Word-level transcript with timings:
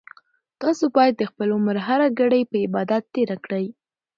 تاسو 0.61 0.83
باید 0.97 1.13
د 1.17 1.23
خپل 1.31 1.47
عمر 1.55 1.77
هره 1.87 2.07
ګړۍ 2.19 2.43
په 2.51 2.57
عبادت 2.65 3.03
تېره 3.15 3.37
کړئ. 3.45 3.65